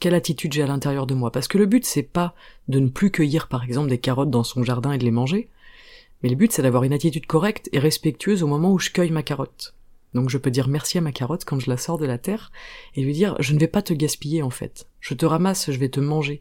[0.00, 1.30] quelle attitude j'ai à l'intérieur de moi.
[1.30, 2.34] Parce que le but, c'est pas
[2.68, 5.48] de ne plus cueillir, par exemple, des carottes dans son jardin et de les manger,
[6.22, 9.10] mais le but, c'est d'avoir une attitude correcte et respectueuse au moment où je cueille
[9.10, 9.74] ma carotte.
[10.12, 12.50] Donc je peux dire merci à ma carotte quand je la sors de la terre,
[12.94, 14.88] et lui dire, je ne vais pas te gaspiller, en fait.
[15.00, 16.40] Je te ramasse, je vais te manger.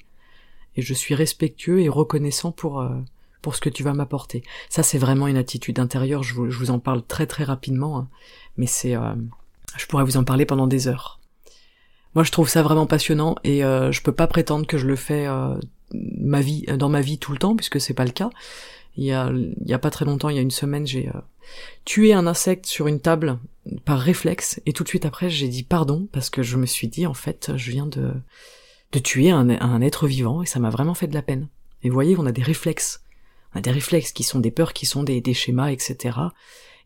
[0.75, 2.89] Et je suis respectueux et reconnaissant pour, euh,
[3.41, 4.43] pour ce que tu vas m'apporter.
[4.69, 7.99] Ça, c'est vraiment une attitude intérieure, je vous, je vous en parle très très rapidement,
[7.99, 8.09] hein.
[8.57, 8.95] mais c'est...
[8.95, 9.15] Euh,
[9.77, 11.18] je pourrais vous en parler pendant des heures.
[12.15, 14.95] Moi, je trouve ça vraiment passionnant et euh, je peux pas prétendre que je le
[14.95, 15.55] fais euh,
[15.93, 18.29] ma vie dans ma vie tout le temps puisque c'est pas le cas.
[18.97, 21.09] Il y a il y a pas très longtemps, il y a une semaine, j'ai
[21.09, 21.21] euh,
[21.85, 23.37] tué un insecte sur une table
[23.85, 26.87] par réflexe et tout de suite après, j'ai dit pardon parce que je me suis
[26.87, 28.13] dit en fait, je viens de
[28.91, 31.47] de tuer un, un être vivant et ça m'a vraiment fait de la peine.
[31.83, 33.03] Et vous voyez, on a des réflexes.
[33.53, 36.17] On a des réflexes qui sont des peurs, qui sont des, des schémas, etc.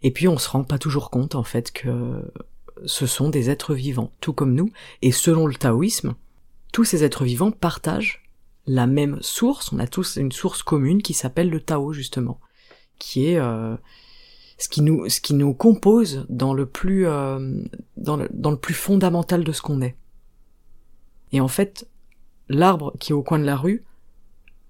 [0.01, 2.21] Et puis on se rend pas toujours compte en fait que
[2.85, 6.15] ce sont des êtres vivants, tout comme nous, et selon le taoïsme,
[6.71, 8.23] tous ces êtres vivants partagent
[8.65, 12.39] la même source, on a tous une source commune qui s'appelle le Tao justement,
[12.97, 13.75] qui est euh,
[14.57, 17.61] ce qui nous ce qui nous compose dans le plus euh,
[17.97, 19.95] dans, le, dans le plus fondamental de ce qu'on est.
[21.31, 21.89] Et en fait,
[22.47, 23.83] l'arbre qui est au coin de la rue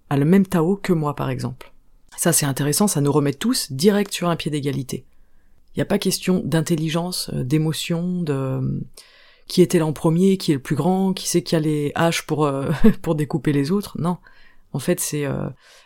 [0.09, 1.71] a le même Tao que moi par exemple.
[2.17, 5.05] Ça c'est intéressant, ça nous remet tous direct sur un pied d'égalité.
[5.75, 8.79] Il n'y a pas question d'intelligence, euh, d'émotion, de euh,
[9.47, 11.91] qui était là en premier, qui est le plus grand, qui sait qui a les
[11.95, 13.97] haches pour euh, pour découper les autres.
[13.99, 14.17] Non,
[14.71, 15.25] en fait c'est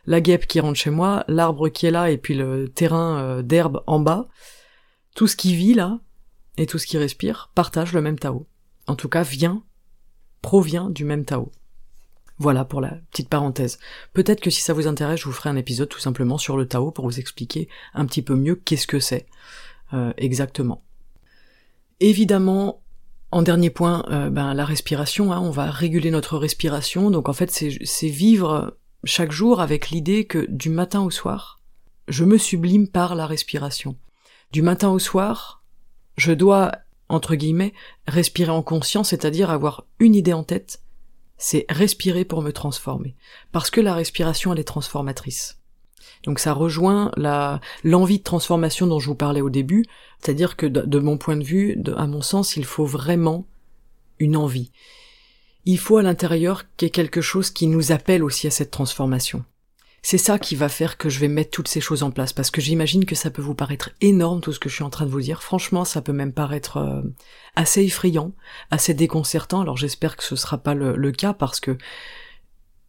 [0.05, 3.83] la guêpe qui rentre chez moi, l'arbre qui est là et puis le terrain d'herbe
[3.87, 4.27] en bas.
[5.15, 5.99] Tout ce qui vit là
[6.57, 8.45] et tout ce qui respire partage le même Tao.
[8.85, 9.63] En tout cas, vient,
[10.41, 11.51] provient du même Tao.
[12.39, 13.79] Voilà pour la petite parenthèse.
[14.13, 16.67] Peut-être que si ça vous intéresse, je vous ferai un épisode tout simplement sur le
[16.67, 19.25] Tao pour vous expliquer un petit peu mieux qu'est-ce que c'est
[19.93, 20.83] euh, exactement.
[21.99, 22.81] Évidemment,
[23.31, 27.33] en dernier point, euh, ben, la respiration, hein, on va réguler notre respiration, donc en
[27.33, 31.59] fait c'est vivre chaque jour avec l'idée que du matin au soir,
[32.07, 33.97] je me sublime par la respiration.
[34.51, 35.63] Du matin au soir,
[36.15, 36.71] je dois,
[37.09, 37.73] entre guillemets,
[38.07, 40.81] respirer en conscience, c'est-à-dire avoir une idée en tête,
[41.37, 43.15] c'est respirer pour me transformer.
[43.51, 45.59] Parce que la respiration, elle est transformatrice.
[46.23, 49.85] Donc ça rejoint la l'envie de transformation dont je vous parlais au début,
[50.19, 53.45] c'est-à-dire que de, mon point de vue, à mon sens, il faut vraiment
[54.19, 54.71] une envie.
[55.65, 58.71] Il faut à l'intérieur qu'il y ait quelque chose qui nous appelle aussi à cette
[58.71, 59.43] transformation
[60.09, 62.49] c'est ça qui va faire que je vais mettre toutes ces choses en place, parce
[62.49, 65.05] que j'imagine que ça peut vous paraître énorme tout ce que je suis en train
[65.05, 65.43] de vous dire.
[65.43, 67.01] Franchement, ça peut même paraître euh,
[67.57, 68.31] assez effrayant,
[68.71, 69.59] assez déconcertant.
[69.59, 71.77] Alors j'espère que ce sera pas le, cas, parce que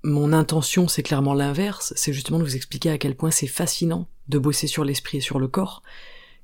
[0.02, 1.92] mon intention, c'est clairement l'inverse.
[1.96, 5.22] C'est justement de vous expliquer à quel point c'est fascinant de bosser sur l'esprit et
[5.22, 5.82] sur le corps.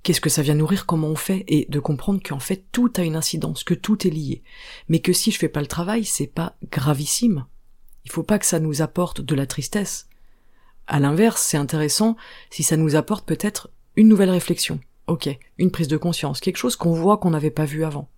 [0.02, 3.02] Qu'est-ce que ça vient nourrir, comment on fait, et de comprendre qu'en fait tout a
[3.02, 4.42] une incidence, que tout est lié.
[4.88, 7.46] Mais que si je fais pas le travail, c'est pas gravissime.
[8.04, 10.08] Il faut pas que ça nous apporte de la tristesse
[10.86, 12.16] à l'inverse, c'est intéressant
[12.50, 14.80] si ça nous apporte peut-être une nouvelle réflexion.
[15.06, 18.08] Ok, une prise de conscience, quelque chose qu'on voit qu'on n'avait pas vu avant.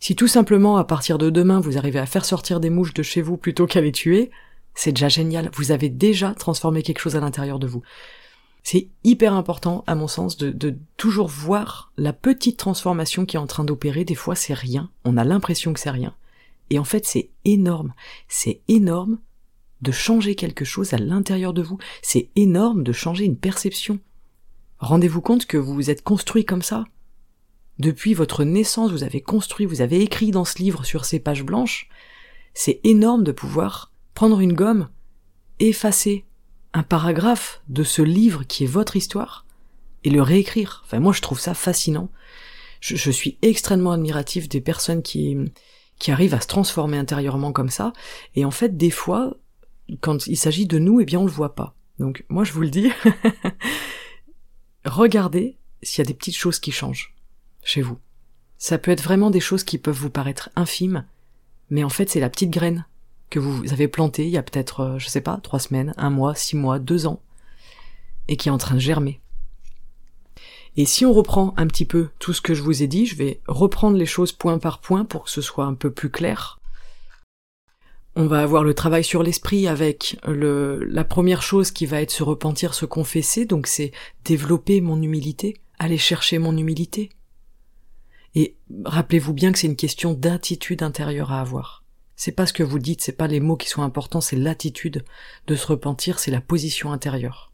[0.00, 3.02] Si tout simplement à partir de demain vous arrivez à faire sortir des mouches de
[3.02, 4.30] chez vous plutôt qu'à les tuer,
[4.74, 7.82] c'est déjà génial, vous avez déjà transformé quelque chose à l'intérieur de vous.
[8.62, 13.46] C'est hyper important, à mon sens, de, toujours voir la petite transformation qui est en
[13.46, 14.04] train d'opérer.
[14.04, 14.90] Des fois, c'est rien.
[15.04, 16.14] On a l'impression que c'est rien.
[16.70, 17.92] Et en fait, c'est énorme.
[18.28, 19.18] C'est énorme
[19.80, 21.78] de changer quelque chose à l'intérieur de vous.
[22.02, 23.98] C'est énorme de changer une perception.
[24.78, 26.84] Rendez-vous compte que vous vous êtes construit comme ça.
[27.78, 31.42] Depuis votre naissance, vous avez construit, vous avez écrit dans ce livre sur ces pages
[31.42, 31.88] blanches.
[32.54, 34.88] C'est énorme de pouvoir prendre une gomme,
[35.58, 36.24] effacer
[36.74, 39.46] un paragraphe de ce livre qui est votre histoire
[40.04, 40.82] et le réécrire.
[40.84, 42.10] Enfin, moi, je trouve ça fascinant.
[42.80, 45.36] Je, suis extrêmement admiratif des personnes qui,
[45.98, 47.92] qui arrivent à se transformer intérieurement comme ça.
[48.34, 49.36] Et en fait, des fois,
[50.00, 51.76] quand il s'agit de nous, eh bien on le voit pas.
[51.98, 52.90] Donc moi je vous le dis,
[54.84, 57.14] regardez s'il y a des petites choses qui changent
[57.62, 57.98] chez vous.
[58.58, 61.06] Ça peut être vraiment des choses qui peuvent vous paraître infimes,
[61.70, 62.86] mais en fait c'est la petite graine
[63.32, 66.10] que vous avez plantée il y a peut-être, euh, je sais pas, trois semaines, un
[66.10, 67.22] mois, six mois, deux ans,
[68.28, 69.20] et qui est en train de germer.
[70.76, 73.16] Et si on reprend un petit peu tout ce que je vous ai dit, je
[73.16, 76.60] vais reprendre les choses point par point pour que ce soit un peu plus clair.
[78.14, 82.10] On va avoir le travail sur l'esprit avec le, la première chose qui va être
[82.10, 83.92] se repentir, se confesser, donc c'est
[84.24, 87.08] développer mon humilité, aller chercher mon humilité.
[88.34, 91.81] Et rappelez-vous bien que c'est une question d'attitude intérieure à avoir.
[92.24, 95.04] C'est pas ce que vous dites, c'est pas les mots qui sont importants, c'est l'attitude
[95.48, 97.50] de se repentir, c'est la position intérieure.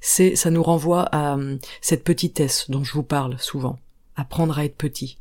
[0.00, 3.78] C'est, ça nous renvoie à hum, cette petitesse dont je vous parle souvent,
[4.16, 5.18] apprendre à être petit.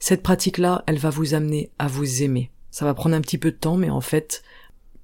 [0.00, 3.52] Cette pratique-là, elle va vous amener à vous aimer, ça va prendre un petit peu
[3.52, 4.42] de temps, mais en fait,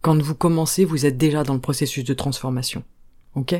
[0.02, 2.84] quand vous commencez, vous êtes déjà dans le processus de transformation.
[3.34, 3.54] Ok?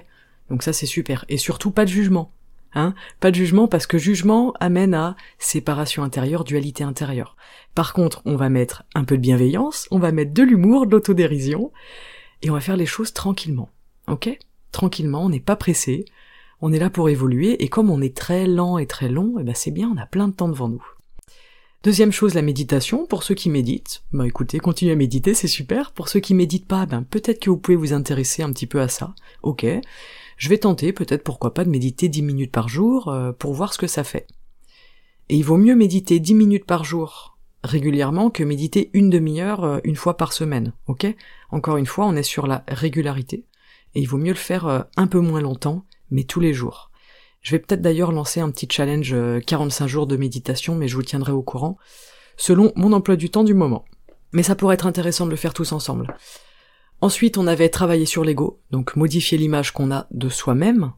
[0.51, 1.25] Donc ça c'est super.
[1.31, 2.31] Et surtout pas de jugement.
[2.77, 7.35] Hein pas de jugement parce que jugement amène à séparation intérieure, dualité intérieure.
[7.75, 10.93] Par contre, on va mettre un peu de bienveillance, on va mettre de l'humour, de
[10.93, 11.73] l'autodérision,
[12.43, 13.71] et on va faire les choses tranquillement.
[14.09, 14.39] Ok?
[14.73, 16.05] Tranquillement, on n'est pas pressé,
[16.61, 19.43] on est là pour évoluer, et comme on est très lent et très long, eh
[19.43, 20.85] ben c'est bien, on a plein de temps devant nous.
[21.83, 23.07] Deuxième chose, la méditation.
[23.07, 25.93] Pour ceux qui méditent, bah écoutez, continuez à méditer, c'est super.
[25.93, 28.83] Pour ceux qui méditent pas, ben peut-être que vous pouvez vous intéresser un petit peu
[28.83, 29.15] à ça.
[29.43, 29.65] Ok?
[30.37, 33.73] Je vais tenter, peut-être pourquoi pas, de méditer 10 minutes par jour euh, pour voir
[33.73, 34.27] ce que ça fait.
[35.29, 39.79] Et il vaut mieux méditer 10 minutes par jour régulièrement que méditer une demi-heure euh,
[39.85, 40.73] une fois par semaine.
[40.87, 41.07] Ok?
[41.51, 43.45] Encore une fois, on est sur la régularité.
[43.95, 46.91] Et il vaut mieux le faire euh, un peu moins longtemps, mais tous les jours.
[47.43, 49.15] Je vais peut-être d'ailleurs lancer un petit challenge
[49.47, 51.77] 45 euh, jours de méditation, mais je vous tiendrai au courant,
[52.37, 53.85] selon mon emploi du temps du moment.
[54.33, 56.17] Mais ça pourrait être intéressant de le faire tous ensemble.
[57.01, 60.93] Ensuite, on avait travaillé sur l'ego, donc modifier l'image qu'on a de soi-même,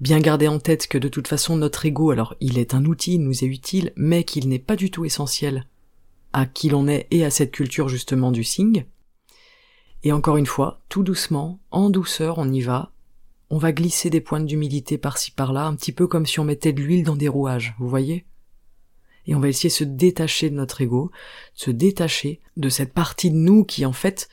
[0.00, 3.14] bien garder en tête que de toute façon notre ego, alors il est un outil,
[3.14, 5.66] il nous est utile, mais qu'il n'est pas du tout essentiel
[6.32, 8.84] à qui l'on est et à cette culture justement du sing.
[10.02, 12.92] Et encore une fois, tout doucement, en douceur, on y va.
[13.50, 16.72] On va glisser des pointes d'humilité par-ci par-là, un petit peu comme si on mettait
[16.72, 18.24] de l'huile dans des rouages, vous voyez?
[19.26, 21.10] Et on va essayer de se détacher de notre ego,
[21.54, 24.28] se détacher de cette partie de nous qui en fait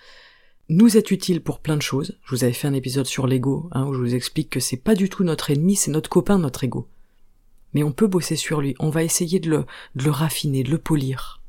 [0.69, 2.17] nous est utile pour plein de choses.
[2.25, 4.77] Je vous avais fait un épisode sur l'ego, hein, où je vous explique que c'est
[4.77, 6.88] pas du tout notre ennemi, c'est notre copain, notre ego.
[7.73, 9.49] Mais on peut bosser sur lui, on va essayer de
[9.95, 11.41] le, raffiner, de le polir.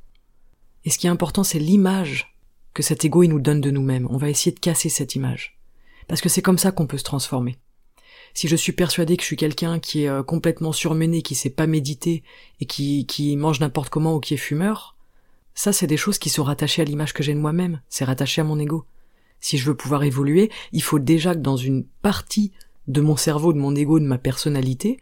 [0.84, 2.34] Et ce qui est important, c'est l'image
[2.74, 4.06] que cet ego il nous donne de nous-mêmes.
[4.10, 5.58] On va essayer de casser cette image.
[6.06, 7.58] Parce que c'est comme ça qu'on peut se transformer.
[8.34, 11.50] Si je suis persuadé que je suis quelqu'un qui est euh, complètement surmené, qui sait
[11.50, 12.22] pas méditer
[12.60, 14.96] et qui, qui mange n'importe comment ou qui est fumeur,
[15.54, 18.40] ça c'est des choses qui sont rattachées à l'image que j'ai de moi-même, c'est rattaché
[18.40, 18.84] à mon ego.
[19.40, 22.52] Si je veux pouvoir évoluer, il faut déjà que dans une partie
[22.86, 24.98] de mon cerveau, de mon ego, de ma personnalité,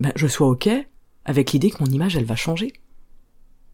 [0.00, 0.68] ben, je sois ok
[1.24, 2.72] avec l'idée que mon image elle va changer.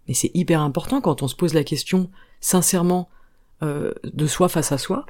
[0.08, 3.08] Mais c'est hyper important quand on se pose la question sincèrement
[3.62, 5.06] euh, de soi face à soi,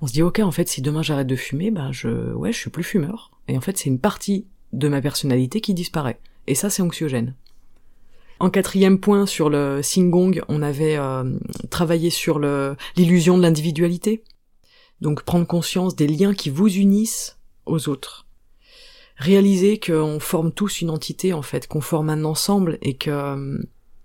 [0.00, 2.58] on se dit ok en fait si demain j'arrête de fumer, ben je ouais je
[2.58, 3.30] suis plus fumeur.
[3.48, 6.18] Et en fait c'est une partie de ma personnalité qui disparaît.
[6.46, 7.34] Et ça c'est anxiogène.
[8.40, 11.38] En quatrième point sur le Singong, on avait euh,
[11.70, 12.38] travaillé sur
[12.96, 14.22] l'illusion de l'individualité.
[15.00, 18.26] Donc prendre conscience des liens qui vous unissent aux autres.
[19.16, 23.60] Réaliser qu'on forme tous une entité en fait, qu'on forme un ensemble et que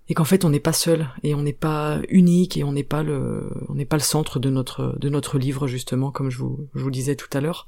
[0.07, 2.83] et qu'en fait on n'est pas seul et on n'est pas unique et on n'est
[2.83, 6.39] pas le on n'est pas le centre de notre de notre livre justement comme je
[6.39, 7.67] vous je vous disais tout à l'heure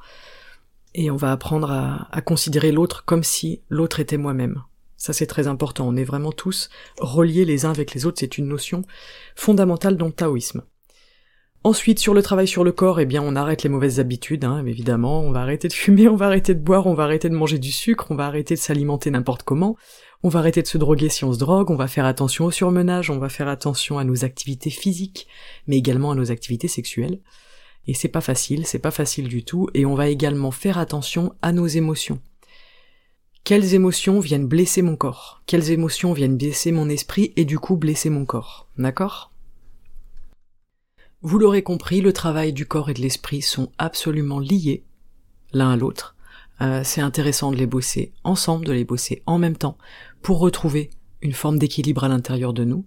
[0.94, 4.64] et on va apprendre à, à considérer l'autre comme si l'autre était moi-même
[5.02, 8.38] ça c'est très important on est vraiment tous reliés les uns avec les autres c'est
[8.38, 8.84] une notion
[9.36, 10.62] fondamentale dans le taoïsme
[11.64, 14.66] Ensuite, sur le travail sur le corps, eh bien, on arrête les mauvaises habitudes, hein,
[14.66, 15.22] évidemment.
[15.22, 17.60] On va arrêter de fumer, on va arrêter de boire, on va arrêter de manger
[17.60, 19.78] du sucre, on va arrêter de s'alimenter n'importe comment.
[20.24, 22.52] On va arrêter de se droguer si on se drogue, on va faire attention au
[22.52, 25.28] surmenage, on va faire attention à nos activités physiques,
[25.68, 27.20] mais également à nos activités sexuelles.
[27.86, 31.36] Et c'est pas facile, c'est pas facile du tout, et on va également faire attention
[31.44, 32.20] à nos émotions.
[33.44, 35.42] Quelles émotions viennent blesser mon corps?
[35.48, 38.68] Quelles émotions viennent blesser mon esprit et du coup blesser mon corps?
[38.78, 39.32] D'accord?
[41.24, 44.84] Vous l'aurez compris, le travail du corps et de l'esprit sont absolument liés
[45.54, 46.16] l'un à l'autre.
[46.62, 49.78] Euh, c'est intéressant de les bosser ensemble, de les bosser en même temps,
[50.22, 52.86] pour retrouver une forme d'équilibre à l'intérieur de nous,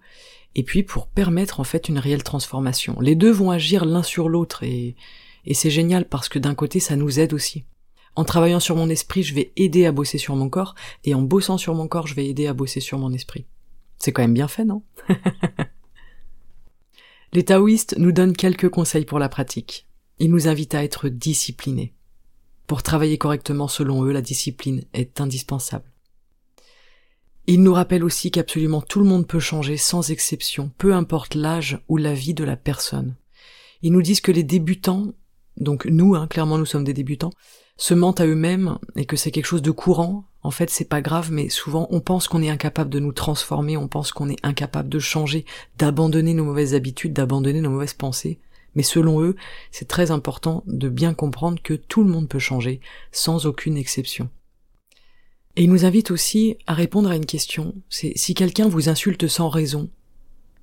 [0.54, 2.98] et puis pour permettre en fait une réelle transformation.
[3.00, 4.94] Les deux vont agir l'un sur l'autre, et,
[5.46, 7.64] et c'est génial parce que d'un côté ça nous aide aussi.
[8.16, 10.74] En travaillant sur mon esprit, je vais aider à bosser sur mon corps,
[11.04, 13.46] et en bossant sur mon corps, je vais aider à bosser sur mon esprit.
[13.98, 14.82] C'est quand même bien fait, non?
[17.32, 19.88] Les taoïstes nous donnent quelques conseils pour la pratique.
[20.20, 21.92] Ils nous invitent à être disciplinés.
[22.68, 25.90] Pour travailler correctement selon eux, la discipline est indispensable.
[27.46, 31.80] Ils nous rappellent aussi qu'absolument tout le monde peut changer sans exception, peu importe l'âge
[31.88, 33.16] ou la vie de la personne.
[33.82, 35.12] Ils nous disent que les débutants,
[35.58, 37.32] donc nous, hein, clairement nous sommes des débutants,
[37.76, 40.24] se mentent à eux-mêmes et que c'est quelque chose de courant.
[40.42, 43.76] En fait, c'est pas grave, mais souvent on pense qu'on est incapable de nous transformer,
[43.76, 45.44] on pense qu'on est incapable de changer,
[45.78, 48.40] d'abandonner nos mauvaises habitudes, d'abandonner nos mauvaises pensées.
[48.74, 49.36] Mais selon eux,
[49.70, 52.80] c'est très important de bien comprendre que tout le monde peut changer,
[53.12, 54.28] sans aucune exception.
[55.56, 59.28] Et il nous invite aussi à répondre à une question, c'est si quelqu'un vous insulte
[59.28, 59.88] sans raison,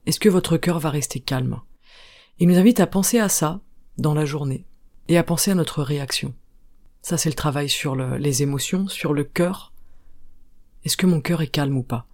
[0.06, 1.62] est-ce que votre cœur va rester calme?
[2.40, 3.62] Il nous invite à penser à ça
[3.98, 4.66] dans la journée,
[5.08, 6.34] et à penser à notre réaction.
[7.02, 9.74] Ça c'est le travail sur les émotions, sur le cœur.
[10.84, 12.06] Est-ce que mon cœur est calme ou pas?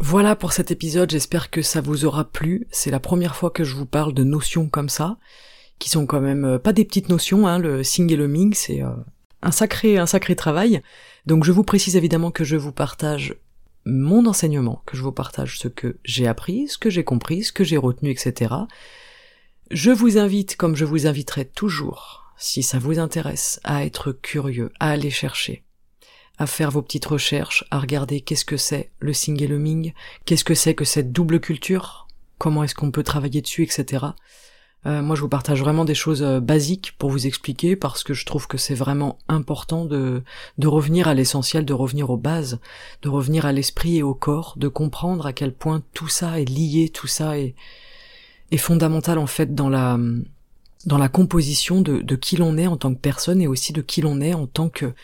[0.00, 2.66] Voilà pour cet épisode, j'espère que ça vous aura plu.
[2.70, 5.18] C'est la première fois que je vous parle de notions comme ça,
[5.78, 7.58] qui sont quand même euh, pas des petites notions, hein.
[7.58, 8.90] le sing et le ming, c'est euh,
[9.42, 10.82] un sacré, un sacré travail.
[11.26, 13.36] Donc je vous précise évidemment que je vous partage
[13.86, 17.52] mon enseignement, que je vous partage ce que j'ai appris, ce que j'ai compris, ce
[17.52, 18.54] que j'ai retenu, etc.
[19.70, 24.72] Je vous invite, comme je vous inviterai toujours, si ça vous intéresse, à être curieux,
[24.80, 25.64] à aller chercher
[26.38, 29.92] à faire vos petites recherches, à regarder qu'est-ce que c'est le sing et le ming,
[30.24, 34.06] qu'est-ce que c'est que cette double culture, comment est-ce qu'on peut travailler dessus, etc.
[34.86, 38.12] Euh, moi, je vous partage vraiment des choses euh, basiques pour vous expliquer parce que
[38.12, 40.22] je trouve que c'est vraiment important de,
[40.58, 42.60] de revenir à l'essentiel, de revenir aux bases,
[43.02, 46.44] de revenir à l'esprit et au corps, de comprendre à quel point tout ça est
[46.44, 47.54] lié, tout ça est,
[48.50, 49.98] est fondamental en fait dans la,
[50.86, 53.82] dans la composition de, de qui l'on est en tant que personne et aussi de
[53.82, 54.94] qui l'on est en tant que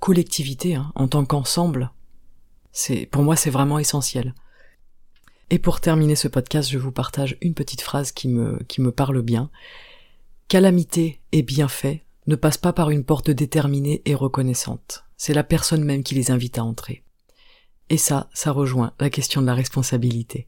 [0.00, 1.90] collectivité, hein, en tant qu'ensemble.
[2.72, 4.34] C'est, pour moi, c'est vraiment essentiel.
[5.50, 8.92] Et pour terminer ce podcast, je vous partage une petite phrase qui me, qui me
[8.92, 9.50] parle bien.
[10.48, 15.04] Calamité et bienfait ne passent pas par une porte déterminée et reconnaissante.
[15.16, 17.02] C'est la personne même qui les invite à entrer.
[17.88, 20.46] Et ça, ça rejoint la question de la responsabilité.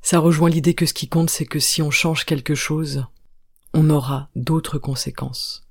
[0.00, 3.04] Ça rejoint l'idée que ce qui compte, c'est que si on change quelque chose,
[3.74, 5.68] on aura d'autres conséquences.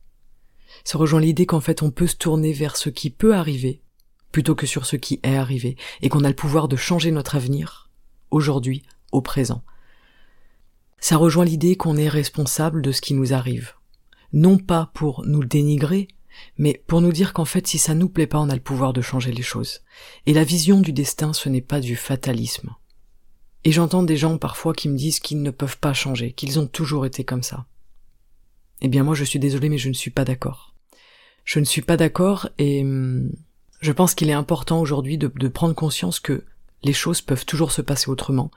[0.83, 3.81] Ça rejoint l'idée qu'en fait on peut se tourner vers ce qui peut arriver
[4.31, 7.35] plutôt que sur ce qui est arrivé et qu'on a le pouvoir de changer notre
[7.35, 7.87] avenir
[8.31, 9.63] aujourd'hui, au présent.
[10.99, 13.73] Ça rejoint l'idée qu'on est responsable de ce qui nous arrive.
[14.33, 16.07] Non pas pour nous dénigrer,
[16.57, 18.93] mais pour nous dire qu'en fait si ça nous plaît pas, on a le pouvoir
[18.93, 19.81] de changer les choses.
[20.25, 22.75] Et la vision du destin, ce n'est pas du fatalisme.
[23.63, 26.67] Et j'entends des gens parfois qui me disent qu'ils ne peuvent pas changer, qu'ils ont
[26.67, 27.65] toujours été comme ça.
[28.81, 30.73] Eh bien moi je suis désolé mais je ne suis pas d'accord.
[31.45, 33.31] Je ne suis pas d'accord et hum,
[33.79, 36.43] je pense qu'il est important aujourd'hui de, de prendre conscience que
[36.83, 38.51] les choses peuvent toujours se passer autrement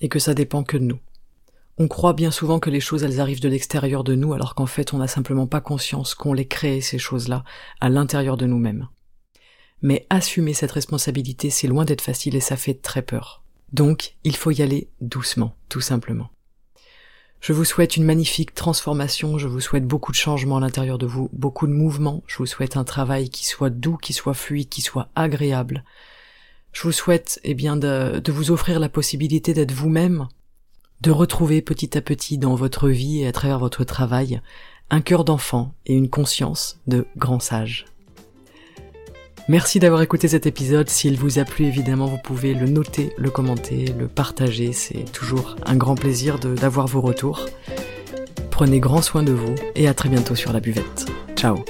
[0.00, 1.00] et que ça dépend que de nous.
[1.78, 4.66] On croit bien souvent que les choses elles arrivent de l'extérieur de nous alors qu'en
[4.66, 7.44] fait on n'a simplement pas conscience qu'on les crée ces choses-là
[7.80, 8.88] à l'intérieur de nous-mêmes.
[9.82, 13.42] Mais assumer cette responsabilité c'est loin d'être facile et ça fait très peur.
[13.72, 16.30] Donc il faut y aller doucement, tout simplement.
[17.44, 21.04] Je vous souhaite une magnifique transformation, je vous souhaite beaucoup de changements à l'intérieur de
[21.04, 24.70] vous, beaucoup de mouvements, je vous souhaite un travail qui soit doux, qui soit fluide,
[24.70, 25.84] qui soit agréable.
[26.72, 30.26] Je vous souhaite eh bien de, de vous offrir la possibilité d'être vous-même,
[31.02, 34.40] de retrouver petit à petit dans votre vie et à travers votre travail
[34.88, 37.84] un cœur d'enfant et une conscience de grand sage.
[39.48, 40.88] Merci d'avoir écouté cet épisode.
[40.88, 44.72] S'il vous a plu, évidemment, vous pouvez le noter, le commenter, le partager.
[44.72, 47.46] C'est toujours un grand plaisir d'avoir vos retours.
[48.50, 51.06] Prenez grand soin de vous et à très bientôt sur la buvette.
[51.36, 51.64] Ciao